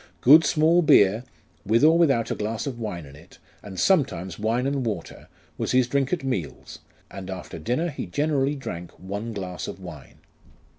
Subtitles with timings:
[0.21, 1.25] Good small beer,
[1.63, 5.27] with or without a glass of wine in it, and sometimes wine and water,
[5.59, 6.79] was his drink at meals,
[7.11, 10.15] and after dinner he generally drank one glass of wine.